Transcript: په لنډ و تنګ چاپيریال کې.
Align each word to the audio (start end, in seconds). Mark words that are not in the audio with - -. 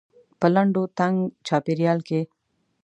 په 0.39 0.47
لنډ 0.55 0.73
و 0.77 0.83
تنګ 0.99 1.15
چاپيریال 1.47 1.99
کې. 2.07 2.21